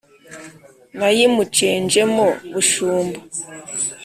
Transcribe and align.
nayimucenjemo 0.97 2.25
bushumba 2.53 3.19